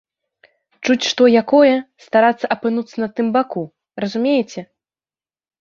[0.85, 3.63] Чуць што якое, старацца апынуцца на тым баку,
[4.05, 4.59] разумееце?